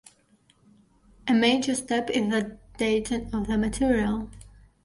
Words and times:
A 1.27 1.33
major 1.35 1.75
step 1.75 2.09
is 2.09 2.27
the 2.31 2.57
dating 2.79 3.31
of 3.35 3.45
the 3.45 3.55
material. 3.55 4.31